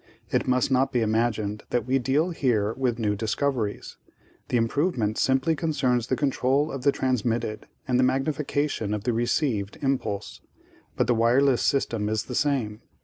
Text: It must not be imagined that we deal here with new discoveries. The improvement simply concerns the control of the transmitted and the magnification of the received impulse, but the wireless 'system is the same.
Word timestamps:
It 0.31 0.47
must 0.47 0.71
not 0.71 0.91
be 0.91 1.01
imagined 1.01 1.61
that 1.69 1.85
we 1.85 1.99
deal 1.99 2.31
here 2.31 2.73
with 2.73 2.97
new 2.97 3.15
discoveries. 3.15 3.97
The 4.47 4.57
improvement 4.57 5.19
simply 5.19 5.55
concerns 5.55 6.07
the 6.07 6.15
control 6.15 6.71
of 6.71 6.81
the 6.81 6.91
transmitted 6.91 7.67
and 7.87 7.99
the 7.99 8.03
magnification 8.03 8.95
of 8.95 9.03
the 9.03 9.13
received 9.13 9.77
impulse, 9.83 10.41
but 10.95 11.05
the 11.05 11.13
wireless 11.13 11.61
'system 11.61 12.09
is 12.09 12.23
the 12.23 12.33
same. 12.33 12.81